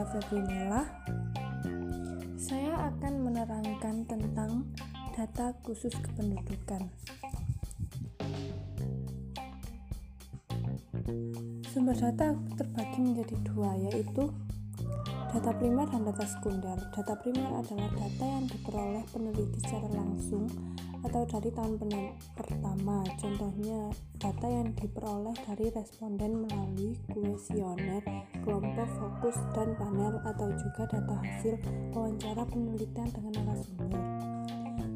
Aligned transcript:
saya 0.00 0.16
Febrinella. 0.16 0.82
Saya 2.40 2.88
akan 2.88 3.20
menerangkan 3.20 4.08
tentang 4.08 4.64
data 5.12 5.52
khusus 5.60 5.92
kependudukan. 5.92 6.88
Sumber 11.68 11.92
data 12.00 12.32
terbagi 12.56 12.98
menjadi 13.12 13.36
dua, 13.44 13.76
yaitu 13.92 14.32
data 15.36 15.52
primer 15.60 15.84
dan 15.92 16.08
data 16.08 16.24
sekunder. 16.24 16.80
Data 16.96 17.14
primer 17.20 17.60
adalah 17.60 17.92
data 17.92 18.24
yang 18.24 18.48
diperoleh 18.48 19.04
peneliti 19.12 19.60
secara 19.60 20.00
langsung 20.00 20.48
atau 21.04 21.22
dari 21.24 21.50
tahun 21.52 21.74
pertama. 22.36 23.04
Contohnya, 23.16 23.92
data 24.20 24.46
yang 24.48 24.72
diperoleh 24.76 25.36
dari 25.48 25.72
responden 25.72 26.44
melalui 26.44 26.96
kuesioner, 27.10 28.02
kelompok 28.44 28.88
fokus, 28.98 29.36
dan 29.56 29.76
panel, 29.80 30.20
atau 30.24 30.48
juga 30.54 30.82
data 30.88 31.14
hasil 31.24 31.56
wawancara 31.96 32.44
penelitian 32.48 33.08
dengan 33.12 33.32
narasumber. 33.44 34.02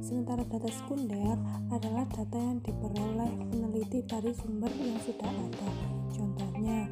Sementara 0.04 0.44
data 0.44 0.68
sekunder 0.68 1.36
adalah 1.72 2.04
data 2.12 2.36
yang 2.36 2.60
diperoleh 2.60 3.32
peneliti 3.48 4.04
dari 4.04 4.36
sumber 4.36 4.68
yang 4.76 5.00
sudah 5.00 5.32
ada. 5.32 5.70
Contohnya, 6.12 6.86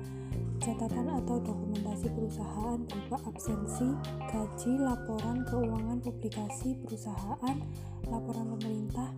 catatan 0.63 1.11
atau 1.11 1.43
dokumentasi 1.43 2.07
perusahaan 2.15 2.79
berupa 2.87 3.19
absensi, 3.27 3.99
gaji, 4.31 4.73
laporan 4.79 5.43
keuangan 5.51 5.99
publikasi 5.99 6.79
perusahaan, 6.87 7.57
laporan 8.07 8.47
pemerintah, 8.55 9.11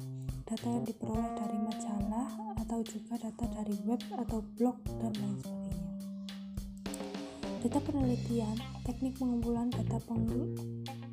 data 0.49 0.69
yang 0.73 0.89
diperoleh 0.89 1.31
dari 1.37 1.59
majalah, 1.61 2.29
atau 2.65 2.81
juga 2.81 3.21
data 3.21 3.45
dari 3.61 3.77
web 3.85 4.01
atau 4.17 4.41
blog, 4.57 4.81
dan 5.05 5.13
lain 5.21 5.37
sebagainya. 5.45 5.64
Data 7.65 7.81
penelitian, 7.81 8.61
teknik 8.85 9.17
pengumpulan 9.17 9.73
data 9.73 9.97
peng, 10.05 10.29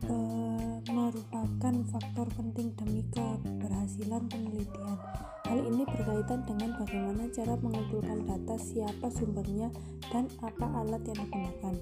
e, 0.04 0.16
merupakan 0.92 1.76
faktor 1.96 2.28
penting 2.36 2.76
demi 2.76 3.08
keberhasilan 3.08 4.28
penelitian. 4.28 5.00
Hal 5.48 5.64
ini 5.64 5.88
berkaitan 5.88 6.44
dengan 6.44 6.76
bagaimana 6.76 7.32
cara 7.32 7.56
mengumpulkan 7.56 8.28
data, 8.28 8.60
siapa 8.60 9.08
sumbernya, 9.16 9.72
dan 10.12 10.28
apa 10.44 10.68
alat 10.76 11.00
yang 11.08 11.24
digunakan. 11.24 11.76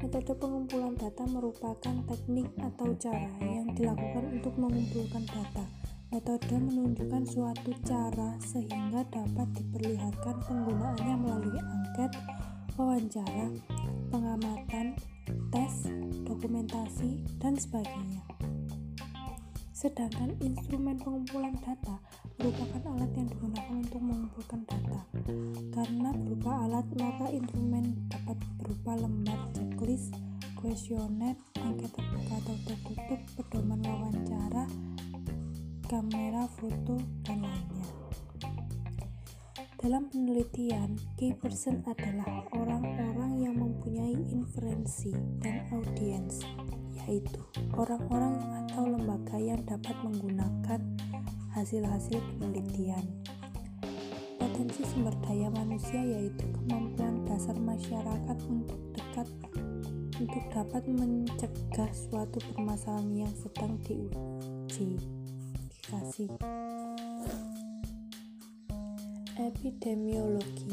Metode 0.00 0.32
pengumpulan 0.40 0.96
data 0.96 1.28
merupakan 1.28 1.96
teknik 2.08 2.48
atau 2.56 2.96
cara 2.96 3.28
yang 3.44 3.76
dilakukan 3.76 4.40
untuk 4.40 4.56
mengumpulkan 4.56 5.28
data. 5.28 5.68
Metode 6.16 6.56
menunjukkan 6.56 7.28
suatu 7.28 7.76
cara 7.84 8.40
sehingga 8.40 9.04
dapat 9.12 9.52
diperlihatkan 9.52 10.40
penggunaannya 10.48 11.16
melalui 11.20 11.60
angket, 11.60 12.16
wawancara, 12.76 13.48
pengamatan, 14.12 14.92
tes, 15.48 15.88
dokumentasi, 16.28 17.24
dan 17.40 17.56
sebagainya. 17.56 18.20
Sedangkan 19.76 20.36
instrumen 20.40 20.96
pengumpulan 21.00 21.56
data 21.60 22.00
merupakan 22.36 22.80
alat 22.96 23.12
yang 23.16 23.28
digunakan 23.28 23.74
untuk 23.76 24.00
mengumpulkan 24.00 24.60
data. 24.68 25.00
Karena 25.72 26.12
berupa 26.16 26.52
alat, 26.68 26.86
maka 27.00 27.32
instrumen 27.32 27.96
dapat 28.12 28.36
berupa 28.60 28.92
lembar 28.96 29.40
checklist, 29.56 30.12
kuesioner, 30.56 31.36
angket 31.60 31.92
terbuka 31.92 32.34
atau 32.44 32.56
tertutup, 32.64 33.20
pedoman 33.40 33.80
wawancara, 33.84 34.64
kamera, 35.88 36.44
foto, 36.60 37.00
dan 37.24 37.40
lainnya. 37.40 37.95
Dalam 39.86 40.10
penelitian, 40.10 40.98
key 41.14 41.30
person 41.38 41.78
adalah 41.86 42.42
orang-orang 42.50 43.38
yang 43.38 43.54
mempunyai 43.54 44.18
inferensi 44.34 45.14
dan 45.38 45.62
audiens, 45.70 46.42
yaitu 46.90 47.38
orang-orang 47.70 48.66
atau 48.66 48.82
lembaga 48.82 49.38
yang 49.38 49.62
dapat 49.62 49.94
menggunakan 50.02 50.82
hasil-hasil 51.54 52.18
penelitian. 52.18 53.06
Potensi 54.42 54.82
sumber 54.90 55.14
daya 55.22 55.54
manusia 55.54 56.02
yaitu 56.02 56.50
kemampuan 56.50 57.22
dasar 57.22 57.54
masyarakat 57.54 58.38
untuk 58.50 58.82
dekat 58.90 59.30
untuk 60.18 60.42
dapat 60.50 60.82
mencegah 60.90 61.90
suatu 61.94 62.42
permasalahan 62.50 63.22
yang 63.22 63.34
sedang 63.38 63.78
diuji. 63.86 64.98
Dikasih. 65.70 66.35
Epidemiologi 69.56 70.68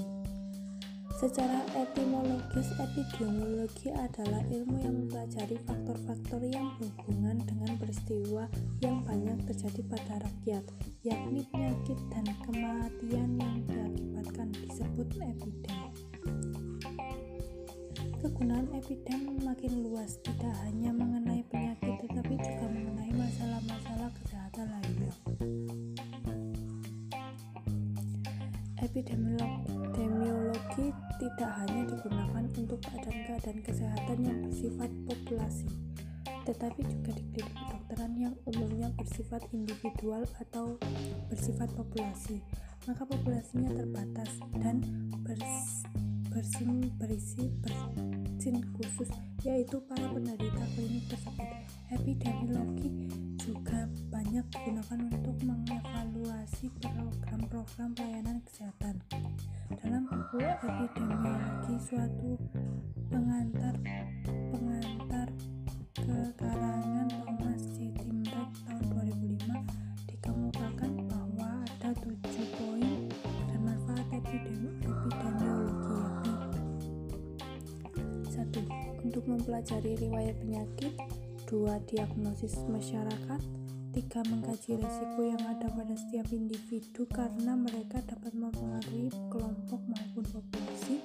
Secara 1.16 1.64
etimologis, 1.72 2.68
epidemiologi 2.76 3.96
adalah 3.96 4.44
ilmu 4.52 4.76
yang 4.76 5.08
mempelajari 5.08 5.56
faktor-faktor 5.64 6.44
yang 6.44 6.76
berhubungan 6.76 7.40
dengan 7.48 7.80
peristiwa 7.80 8.44
yang 8.84 9.00
banyak 9.08 9.40
terjadi 9.48 9.82
pada 9.88 10.28
rakyat, 10.28 10.68
yakni 11.08 11.48
penyakit 11.48 11.96
dan 12.12 12.28
kematian 12.44 13.40
yang 13.40 13.56
diakibatkan 13.72 14.52
disebut 14.52 15.08
epidemi. 15.16 15.90
Kegunaan 18.20 18.68
epidemi 18.76 19.40
makin 19.48 19.88
luas, 19.88 20.20
tidak 20.28 20.52
hanya 20.68 20.92
mengenai 20.92 21.40
penyakit 21.48 22.04
tetapi 22.04 22.36
juga 22.36 22.68
mengenai 22.68 23.16
masalah-masalah 23.16 24.12
kesehatan 24.12 24.68
lainnya. 24.68 25.16
Epidemiologi 28.94 30.94
tidak 31.18 31.52
hanya 31.66 31.82
digunakan 31.90 32.46
untuk 32.46 32.78
keadaan-keadaan 32.78 33.60
kesehatan 33.66 34.18
yang 34.22 34.38
bersifat 34.46 34.94
populasi, 35.10 35.66
tetapi 36.46 36.86
juga 36.86 37.18
di 37.18 37.26
klinik 37.34 37.58
kedokteran 37.58 38.14
yang 38.14 38.38
umumnya 38.46 38.94
bersifat 38.94 39.50
individual 39.50 40.22
atau 40.38 40.78
bersifat 41.26 41.74
populasi. 41.74 42.38
Maka 42.86 43.02
populasinya 43.10 43.74
terbatas 43.74 44.30
dan 44.62 44.86
bers, 45.26 45.90
bersin 46.30 46.94
berisi 47.02 47.50
bersin 47.66 48.62
khusus 48.78 49.10
yaitu 49.42 49.82
para 49.90 50.06
penderita 50.06 50.70
klinik 50.78 51.10
tersebut. 51.10 51.50
Epidemiologi 51.90 53.10
juga 53.42 53.90
banyak 54.14 54.46
digunakan 54.54 55.00
untuk 55.10 55.38
mengevaluasi 55.42 56.70
program-program 56.78 57.98
pelayanan 57.98 58.13
kesehatan. 58.64 58.96
Dalam 59.76 60.04
buku 60.08 60.40
epidemiologi 60.40 61.76
suatu 61.84 62.32
pengantar 63.12 63.76
pengantar 64.56 65.28
ke 65.92 66.20
karangan 66.40 67.08
Thomas 67.12 67.60
C. 67.76 67.92
Timberg 67.92 68.50
tahun 68.64 68.84
2005 68.88 70.08
dikemukakan 70.16 70.92
bahwa 71.12 71.52
ada 71.68 71.92
tujuh 72.08 72.48
poin 72.56 73.12
dan 73.52 73.60
manfaat 73.68 74.08
epidemiologi 74.16 75.12
yakni 75.12 76.40
satu 78.32 78.64
untuk 79.04 79.24
mempelajari 79.28 80.00
riwayat 80.00 80.40
penyakit 80.40 80.96
dua 81.52 81.84
diagnosis 81.92 82.64
masyarakat 82.72 83.63
tiga 83.94 84.26
mengkaji 84.26 84.82
resiko 84.82 85.22
yang 85.22 85.44
ada 85.46 85.70
pada 85.70 85.94
setiap 85.94 86.26
individu 86.34 87.06
karena 87.14 87.54
mereka 87.54 88.02
dapat 88.10 88.34
mempengaruhi 88.34 89.14
kelompok 89.30 89.78
maupun 89.86 90.26
populasi. 90.34 90.98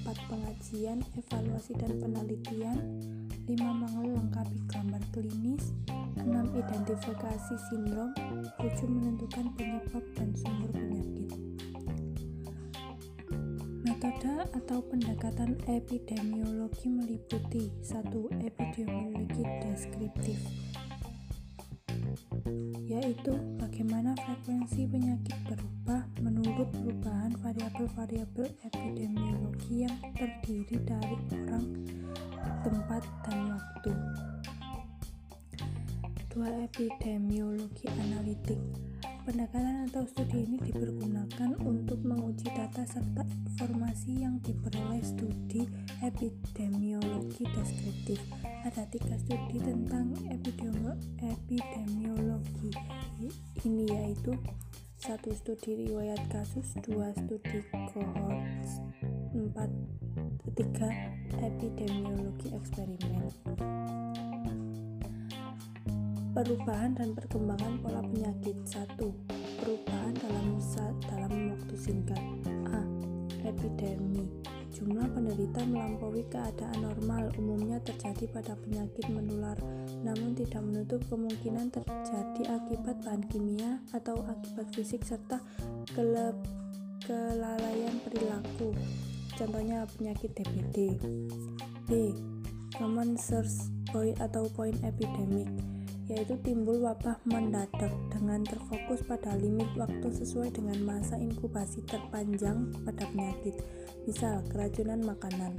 Empat 0.00 0.16
pengajian, 0.32 1.04
evaluasi 1.12 1.76
dan 1.76 2.00
penelitian. 2.00 2.80
Lima 3.44 3.76
melengkapi 3.76 4.64
gambar 4.64 5.04
klinis. 5.12 5.76
Enam 6.16 6.56
identifikasi 6.56 7.54
sindrom. 7.68 8.16
Tujuh 8.56 8.88
menentukan 8.88 9.52
penyebab 9.52 10.04
dan 10.16 10.32
sumber 10.40 10.72
penyakit. 10.72 11.28
Metode 13.84 14.48
atau 14.56 14.80
pendekatan 14.88 15.60
epidemiologi 15.68 16.88
meliputi 16.88 17.68
satu 17.84 18.32
epidemiologi 18.40 19.44
deskriptif 19.60 20.40
yaitu 22.94 23.34
bagaimana 23.58 24.14
frekuensi 24.22 24.86
penyakit 24.86 25.34
berubah 25.50 26.06
menurut 26.22 26.70
perubahan 26.70 27.34
variabel-variabel 27.42 28.46
epidemiologi 28.62 29.82
yang 29.82 29.98
terdiri 30.14 30.78
dari 30.86 31.18
orang, 31.34 31.66
tempat, 32.62 33.02
dan 33.26 33.38
waktu. 33.50 33.92
Dua 36.30 36.50
epidemiologi 36.62 37.90
analitik 37.98 38.62
Pendekatan 39.24 39.88
atau 39.88 40.04
studi 40.04 40.44
ini 40.44 40.60
dipergunakan 40.60 41.56
untuk 41.64 42.04
menguji 42.04 42.44
data 42.52 42.84
serta 42.84 43.24
informasi 43.24 44.20
yang 44.20 44.36
diperoleh 44.44 45.00
studi 45.00 45.64
epidemiologi 46.04 47.48
deskriptif. 47.48 48.20
Ada 48.68 48.84
tiga 48.92 49.16
studi 49.16 49.64
tentang 49.64 50.12
epidemiologi 50.28 52.68
ini 53.64 53.84
yaitu 53.88 54.36
satu 55.00 55.32
studi 55.32 55.88
riwayat 55.88 56.20
kasus, 56.28 56.76
dua 56.84 57.08
studi 57.16 57.64
cohort, 57.92 58.68
empat 59.32 59.72
Ketiga, 60.54 60.86
epidemiologi 61.42 62.54
eksperimen. 62.54 63.26
Perubahan 66.34 66.98
dan 66.98 67.14
perkembangan 67.14 67.78
pola 67.78 68.02
penyakit. 68.02 68.58
Satu, 68.66 69.14
Perubahan 69.62 70.18
dalam 70.18 70.58
dalam 71.06 71.54
waktu 71.54 71.74
singkat. 71.78 72.18
A. 72.74 72.82
Epidemi. 73.46 74.26
Jumlah 74.74 75.06
penderita 75.14 75.62
melampaui 75.62 76.26
keadaan 76.26 76.82
normal 76.82 77.30
umumnya 77.38 77.78
terjadi 77.86 78.26
pada 78.34 78.58
penyakit 78.66 79.06
menular, 79.14 79.54
namun 80.02 80.34
tidak 80.34 80.58
menutup 80.66 80.98
kemungkinan 81.06 81.70
terjadi 81.70 82.42
akibat 82.50 82.98
bahan 83.06 83.22
kimia 83.30 83.78
atau 83.94 84.18
akibat 84.26 84.66
fisik 84.74 85.06
serta 85.06 85.38
kelep, 85.94 86.34
kelalaian 87.06 87.94
perilaku. 88.02 88.74
Contohnya 89.38 89.86
penyakit 89.94 90.34
DBD. 90.34 90.98
B. 91.86 92.10
Common 92.74 93.14
source 93.14 93.70
point 93.94 94.18
atau 94.18 94.50
point 94.50 94.74
epidemic 94.82 95.46
yaitu 96.04 96.36
timbul 96.44 96.84
wabah 96.84 97.16
mendadak 97.24 97.92
dengan 98.12 98.44
terfokus 98.44 99.00
pada 99.08 99.32
limit 99.40 99.68
waktu 99.76 100.04
sesuai 100.12 100.52
dengan 100.52 100.76
masa 100.84 101.16
inkubasi 101.16 101.80
terpanjang 101.88 102.68
pada 102.84 103.08
penyakit, 103.08 103.56
misal 104.04 104.44
keracunan 104.52 105.00
makanan. 105.00 105.56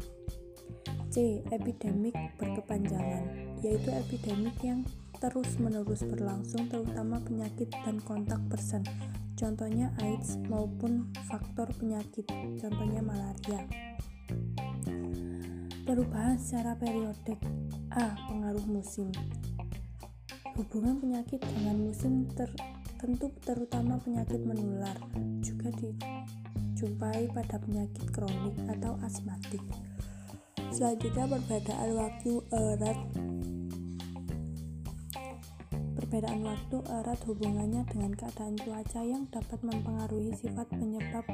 C. 1.09 1.42
Epidemik 1.50 2.13
berkepanjangan, 2.38 3.56
yaitu 3.65 3.89
epidemik 3.89 4.57
yang 4.62 4.86
terus-menerus 5.18 6.06
berlangsung 6.06 6.69
terutama 6.69 7.18
penyakit 7.24 7.71
dan 7.81 7.98
kontak 8.03 8.38
person, 8.51 8.83
contohnya 9.39 9.89
AIDS 10.03 10.38
maupun 10.45 11.09
faktor 11.25 11.71
penyakit, 11.80 12.27
contohnya 12.59 13.01
malaria. 13.01 13.65
Perubahan 15.86 16.38
secara 16.41 16.74
periodik 16.75 17.38
A. 17.94 18.18
Pengaruh 18.27 18.65
musim 18.68 19.13
Hubungan 20.55 21.03
penyakit 21.03 21.43
dengan 21.43 21.75
musim 21.83 22.31
tertentu 22.31 23.27
terutama 23.43 23.99
penyakit 23.99 24.39
menular 24.39 24.95
juga 25.43 25.67
dijumpai 25.75 27.27
pada 27.35 27.59
penyakit 27.59 28.07
kronik 28.15 28.55
atau 28.71 28.95
asmatik. 29.03 29.59
Selanjutnya 30.71 31.27
perbedaan 31.27 31.91
waktu 31.99 32.31
erat 32.55 32.99
Perbedaan 35.95 36.47
waktu 36.47 36.77
erat 36.87 37.19
hubungannya 37.27 37.83
dengan 37.91 38.15
keadaan 38.15 38.55
cuaca 38.55 39.01
yang 39.03 39.27
dapat 39.27 39.59
mempengaruhi 39.59 40.31
sifat 40.39 40.71
penyebab 40.71 41.27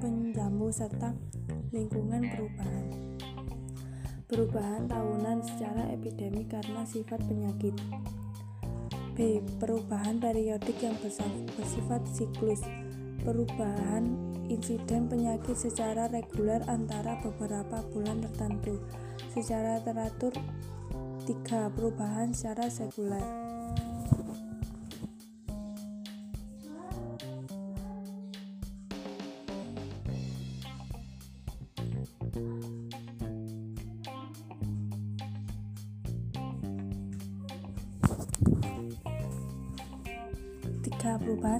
penjamu 0.00 0.72
serta 0.72 1.12
lingkungan 1.68 2.24
perubahan. 2.32 2.86
Perubahan 4.24 4.88
tahunan 4.88 5.44
secara 5.44 5.92
epidemi 5.92 6.48
karena 6.48 6.88
sifat 6.88 7.20
penyakit. 7.28 7.76
B. 9.12 9.44
Perubahan 9.60 10.16
periodik 10.18 10.80
yang 10.80 10.96
bersifat 11.00 12.02
siklus 12.08 12.64
Perubahan 13.22 14.08
insiden 14.48 15.06
penyakit 15.06 15.54
secara 15.54 16.08
reguler 16.10 16.64
antara 16.66 17.20
beberapa 17.20 17.84
bulan 17.92 18.24
tertentu 18.24 18.80
Secara 19.30 19.78
teratur 19.84 20.32
3. 21.28 21.76
Perubahan 21.76 22.34
secara 22.34 22.66
sekuler 22.66 23.51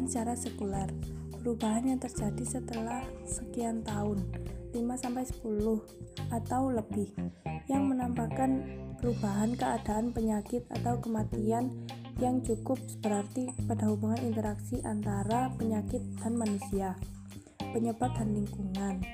Perubahan 0.02 0.18
secara 0.18 0.34
sekuler. 0.34 0.90
Perubahan 1.30 1.84
yang 1.94 2.00
terjadi 2.02 2.42
setelah 2.42 3.06
sekian 3.22 3.86
tahun, 3.86 4.26
5-10 4.74 5.78
atau 6.26 6.62
lebih, 6.74 7.06
yang 7.70 7.86
menampakkan 7.86 8.66
perubahan 8.98 9.54
keadaan 9.54 10.10
penyakit 10.10 10.66
atau 10.74 10.98
kematian 10.98 11.86
yang 12.18 12.42
cukup 12.42 12.82
berarti 12.98 13.54
pada 13.70 13.94
hubungan 13.94 14.18
interaksi 14.26 14.82
antara 14.82 15.54
penyakit 15.54 16.02
dan 16.18 16.34
manusia, 16.34 16.98
penyebab 17.70 18.10
dan 18.18 18.34
lingkungan. 18.34 19.06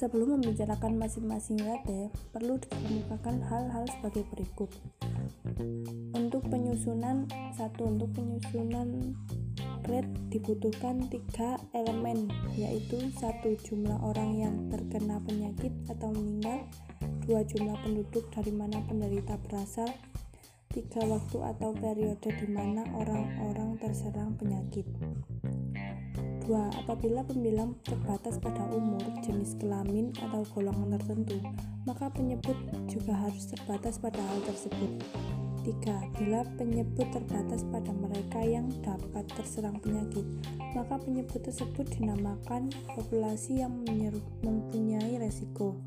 Sebelum 0.00 0.40
membicarakan 0.40 0.96
masing-masing 0.96 1.60
rate, 1.60 2.08
perlu 2.32 2.56
dikemukakan 2.56 3.36
hal-hal 3.44 3.84
sebagai 3.84 4.24
berikut. 4.32 4.72
Untuk 6.16 6.40
penyusunan 6.48 7.28
satu 7.52 7.84
untuk 7.84 8.08
penyusunan 8.16 9.12
rate 9.84 10.08
dibutuhkan 10.32 11.04
tiga 11.12 11.60
elemen 11.76 12.32
yaitu 12.56 12.96
satu 13.12 13.52
jumlah 13.60 14.00
orang 14.00 14.40
yang 14.40 14.54
terkena 14.72 15.20
penyakit 15.20 15.76
atau 15.92 16.08
meninggal 16.16 16.64
dua 17.28 17.44
jumlah 17.44 17.76
penduduk 17.84 18.24
dari 18.32 18.56
mana 18.56 18.80
penderita 18.88 19.36
berasal 19.44 19.92
tiga 20.72 21.04
waktu 21.04 21.44
atau 21.44 21.76
periode 21.76 22.30
di 22.40 22.48
mana 22.48 22.88
orang-orang 22.96 23.76
terserang 23.76 24.32
penyakit 24.40 24.88
2. 26.50 26.82
Apabila 26.82 27.22
pembilang 27.22 27.78
terbatas 27.86 28.42
pada 28.42 28.66
umur, 28.74 28.98
jenis 29.22 29.54
kelamin, 29.62 30.10
atau 30.18 30.42
golongan 30.50 30.98
tertentu, 30.98 31.38
maka 31.86 32.10
penyebut 32.10 32.58
juga 32.90 33.14
harus 33.14 33.46
terbatas 33.54 34.02
pada 34.02 34.18
hal 34.18 34.42
tersebut. 34.42 34.98
3. 35.62 36.18
Bila 36.18 36.42
penyebut 36.58 37.06
terbatas 37.14 37.62
pada 37.70 37.94
mereka 37.94 38.42
yang 38.42 38.66
dapat 38.82 39.30
terserang 39.38 39.78
penyakit, 39.78 40.26
maka 40.74 40.98
penyebut 40.98 41.38
tersebut 41.38 41.86
dinamakan 41.94 42.74
populasi 42.98 43.62
yang 43.62 43.70
mempunyai 44.42 45.22
resiko. 45.22 45.78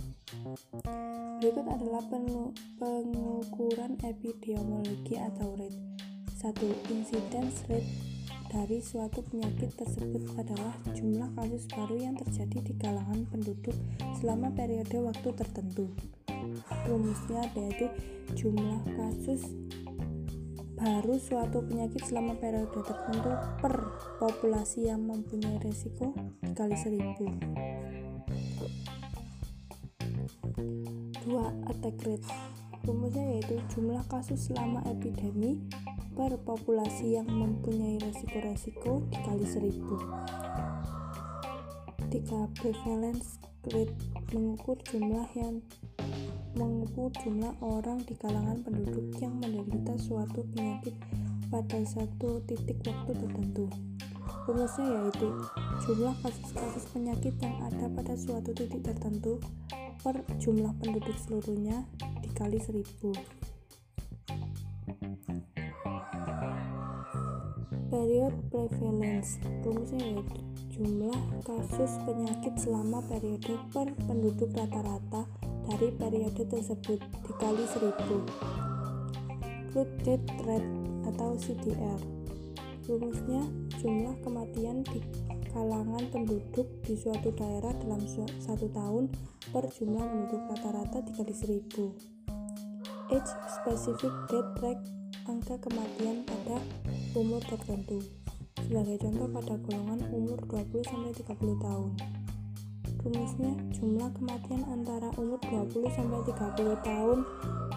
Berikut 1.43 1.67
adalah 1.67 2.07
pengukuran 2.79 3.99
epidemiologi 3.99 5.19
atau 5.19 5.59
rate. 5.59 5.75
1. 6.39 6.55
Incidence 6.91 7.67
rate 7.67 8.12
dari 8.53 8.77
suatu 8.85 9.25
penyakit 9.25 9.73
tersebut 9.73 10.29
adalah 10.37 10.77
jumlah 10.93 11.25
kasus 11.33 11.65
baru 11.73 11.97
yang 11.97 12.13
terjadi 12.21 12.61
di 12.61 12.73
kalangan 12.77 13.25
penduduk 13.33 13.73
selama 14.21 14.53
periode 14.53 14.93
waktu 15.01 15.29
tertentu. 15.33 15.89
Rumusnya 16.85 17.49
yaitu 17.57 17.89
jumlah 18.37 18.85
kasus 18.93 19.41
baru 20.77 21.17
suatu 21.17 21.65
penyakit 21.65 22.05
selama 22.05 22.37
periode 22.37 22.77
tertentu 22.77 23.33
per 23.57 23.73
populasi 24.21 24.85
yang 24.85 25.01
mempunyai 25.01 25.57
resiko 25.57 26.13
dikali 26.45 26.77
seribu. 26.77 27.25
2. 31.25 31.71
Attack 31.73 31.97
rate 32.05 32.29
Rumusnya 32.85 33.23
yaitu 33.33 33.57
jumlah 33.73 34.03
kasus 34.11 34.51
selama 34.51 34.83
epidemi 34.85 35.57
per 36.13 36.37
populasi 36.45 37.17
yang 37.17 37.25
mempunyai 37.25 37.97
resiko-resiko 37.97 39.01
dikali 39.09 39.45
seribu. 39.49 39.97
3. 42.13 42.53
Prevalence 42.53 43.41
rate 43.73 43.97
mengukur 44.29 44.77
jumlah 44.85 45.25
yang 45.33 45.65
mengukur 46.53 47.09
jumlah 47.25 47.57
orang 47.65 47.97
di 48.05 48.13
kalangan 48.21 48.61
penduduk 48.61 49.09
yang 49.17 49.33
menderita 49.41 49.97
suatu 49.97 50.45
penyakit 50.53 50.93
pada 51.49 51.81
satu 51.81 52.45
titik 52.45 52.77
waktu 52.85 53.17
tertentu. 53.17 53.65
Rumusnya 54.45 54.85
yaitu 54.85 55.33
jumlah 55.89 56.13
kasus-kasus 56.21 56.85
penyakit 56.93 57.33
yang 57.41 57.57
ada 57.65 57.89
pada 57.89 58.13
suatu 58.13 58.53
titik 58.53 58.85
tertentu 58.85 59.41
per 60.05 60.21
jumlah 60.37 60.77
penduduk 60.77 61.17
seluruhnya 61.25 61.89
dikali 62.21 62.61
seribu. 62.61 63.17
Period 67.93 68.33
prevalence. 68.49 69.37
Rumusnya 69.61 70.01
yaitu 70.01 70.41
jumlah 70.73 71.13
kasus 71.45 72.01
penyakit 72.01 72.57
selama 72.57 73.05
periode 73.05 73.53
per 73.69 73.93
penduduk 74.09 74.49
rata-rata 74.57 75.29
dari 75.69 75.93
periode 75.93 76.41
tersebut 76.49 76.97
dikali 77.29 77.61
1000 77.69 77.93
Crude 79.69 79.93
death 80.01 80.25
rate 80.49 80.71
atau 81.05 81.37
CDR 81.37 82.01
rumusnya 82.83 83.47
jumlah 83.79 84.11
kematian 84.25 84.83
di 84.83 84.99
kalangan 85.55 86.03
penduduk 86.11 86.67
di 86.83 86.99
suatu 86.99 87.31
daerah 87.31 87.71
dalam 87.79 88.03
satu 88.41 88.67
tahun 88.73 89.07
per 89.55 89.71
jumlah 89.71 90.03
penduduk 90.03 90.41
rata-rata 90.51 90.99
dikali 91.05 91.31
1000 91.31 91.63
age 93.13 93.31
specific 93.47 94.11
death 94.27 94.51
rate 94.59 94.83
angka 95.23 95.55
kematian 95.63 96.27
pada 96.27 96.59
umur 97.15 97.39
tertentu. 97.47 98.03
Sebagai 98.59 98.99
contoh 98.99 99.27
pada 99.31 99.55
golongan 99.63 99.99
umur 100.11 100.39
20-30 100.51 101.23
tahun. 101.63 101.91
Rumusnya, 103.03 103.51
jumlah 103.75 104.09
kematian 104.15 104.63
antara 104.67 105.11
umur 105.19 105.39
20-30 105.47 106.79
tahun 106.83 107.19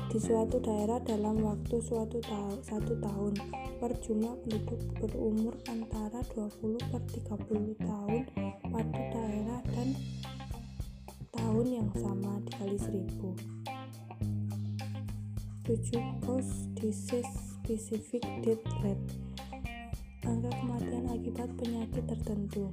di 0.07 0.19
suatu 0.23 0.63
daerah 0.63 1.03
dalam 1.03 1.43
waktu 1.43 1.83
suatu 1.83 2.23
ta 2.23 2.39
satu 2.63 2.95
tahun 3.03 3.35
per 3.83 3.91
jumlah 4.01 4.39
penduduk 4.47 4.81
berumur 5.03 5.55
antara 5.67 6.23
20 6.31 6.79
per 6.95 7.03
30 7.11 7.75
tahun 7.83 8.21
pada 8.71 9.01
daerah 9.13 9.61
dan 9.75 9.89
tahun 11.35 11.67
yang 11.69 11.91
sama 11.99 12.39
dikali 12.47 12.79
1000 12.79 13.56
7 15.67 16.23
cause 16.23 16.71
disease 16.79 17.27
specific 17.59 18.23
death 18.47 18.63
rate 18.87 19.11
angka 20.23 20.51
kematian 20.63 21.11
akibat 21.11 21.51
penyakit 21.59 22.05
tertentu. 22.07 22.71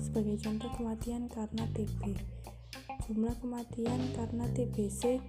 Sebagai 0.00 0.40
contoh 0.40 0.72
kematian 0.80 1.28
karena 1.28 1.64
TB 1.76 2.16
jumlah 3.06 3.36
kematian 3.38 4.00
karena 4.16 4.44
TBC 4.56 5.20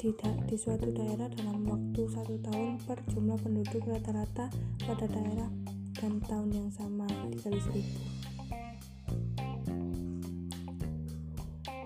tidak 0.00 0.34
di 0.50 0.56
suatu 0.56 0.90
daerah 0.96 1.28
dalam 1.28 1.62
waktu 1.68 2.08
satu 2.08 2.40
tahun 2.40 2.80
per 2.88 2.98
jumlah 3.12 3.38
penduduk 3.38 3.84
rata-rata 3.84 4.48
pada 4.80 5.06
daerah 5.06 5.50
dan 6.00 6.18
tahun 6.24 6.50
yang 6.50 6.68
sama 6.72 7.06
dikali 7.30 7.60
seribu 7.60 8.00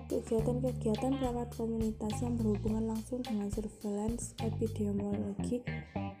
Kegiatan-kegiatan 0.09 1.21
perawat 1.21 1.53
komunitas 1.53 2.17
yang 2.25 2.33
berhubungan 2.33 2.89
langsung 2.89 3.21
dengan 3.21 3.45
surveillance 3.53 4.33
epidemiologi 4.41 5.61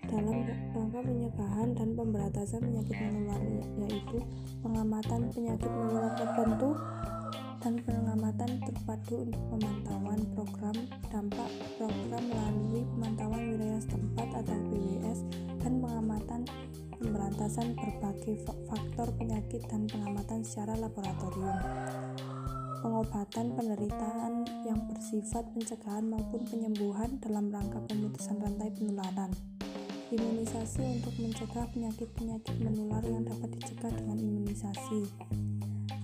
dalam 0.05 0.45
rangka 0.77 1.01
pencegahan 1.01 1.73
dan 1.73 1.97
pemberantasan 1.97 2.61
penyakit 2.69 2.97
menular 3.01 3.41
yaitu 3.81 4.17
pengamatan 4.61 5.21
penyakit 5.33 5.71
menular 5.73 6.13
tertentu 6.13 6.77
dan 7.65 7.73
pengamatan 7.81 8.51
terpadu 8.61 9.15
untuk 9.25 9.43
pemantauan 9.57 10.21
program 10.37 10.77
dampak 11.09 11.49
program 11.81 12.23
melalui 12.29 12.85
pemantauan 12.93 13.41
wilayah 13.57 13.81
setempat 13.81 14.29
atau 14.45 14.57
PWS 14.69 15.19
dan 15.65 15.73
pengamatan 15.81 16.41
pemberantasan 16.93 17.73
berbagai 17.73 18.37
faktor 18.45 19.07
penyakit 19.17 19.65
dan 19.65 19.89
pengamatan 19.89 20.45
secara 20.45 20.77
laboratorium 20.77 21.57
pengobatan 22.79 23.53
penderitaan 23.55 24.47
yang 24.63 24.79
bersifat 24.87 25.43
pencegahan 25.51 26.07
maupun 26.07 26.47
penyembuhan 26.47 27.19
dalam 27.19 27.51
rangka 27.51 27.83
pemutusan 27.91 28.39
rantai 28.39 28.71
penularan. 28.75 29.31
Imunisasi 30.09 30.81
untuk 30.97 31.13
mencegah 31.21 31.69
penyakit-penyakit 31.69 32.55
menular 32.65 33.03
yang 33.05 33.29
dapat 33.29 33.53
dicegah 33.59 33.93
dengan 33.93 34.17
imunisasi. 34.17 35.05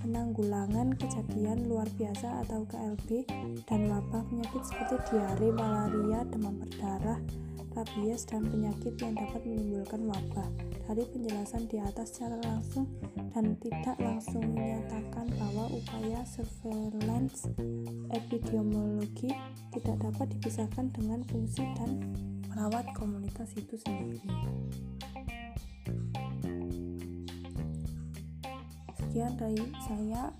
Penanggulangan 0.05 0.93
kejadian 1.01 1.65
luar 1.65 1.89
biasa 1.97 2.45
atau 2.45 2.61
KLB 2.69 3.25
dan 3.65 3.89
wabah 3.89 4.21
penyakit 4.29 4.61
seperti 4.61 5.01
diare, 5.09 5.49
malaria, 5.49 6.21
demam 6.29 6.61
berdarah, 6.61 7.17
rabies, 7.73 8.29
dan 8.29 8.45
penyakit 8.45 8.93
yang 9.01 9.17
dapat 9.17 9.41
menimbulkan 9.41 10.05
wabah. 10.05 10.74
Dari 10.85 11.01
penjelasan 11.01 11.65
di 11.65 11.81
atas 11.81 12.13
secara 12.13 12.37
langsung 12.45 12.85
dan 13.33 13.57
tidak 13.57 13.97
langsung 13.97 14.53
menyatakan 14.53 15.25
bahwa 15.33 15.65
upaya 15.73 16.21
surveillance 16.23 17.49
epidemiologi 18.13 19.33
tidak 19.73 19.97
dapat 19.97 20.29
dipisahkan 20.37 20.93
dengan 20.93 21.25
fungsi 21.25 21.65
dan 21.81 22.13
merawat 22.53 22.85
komunitas 22.93 23.49
itu 23.57 23.75
sendiri. 23.81 24.21
Sekian 28.95 29.33
dari 29.35 29.65
saya. 29.83 30.31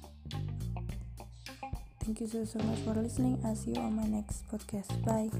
Thank 2.06 2.22
you 2.22 2.30
so, 2.30 2.46
so 2.46 2.62
much 2.62 2.86
for 2.86 2.94
listening. 2.94 3.42
I'll 3.42 3.58
see 3.58 3.74
you 3.74 3.82
on 3.82 3.98
my 3.98 4.06
next 4.06 4.46
podcast. 4.46 4.94
Bye. 5.02 5.34